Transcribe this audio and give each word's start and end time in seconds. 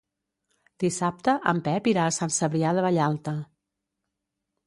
Dissabte 0.83 1.35
en 1.51 1.59
Pep 1.67 1.89
irà 1.91 2.07
a 2.11 2.15
Sant 2.17 2.35
Cebrià 2.39 2.73
de 2.79 2.85
Vallalta. 2.87 3.37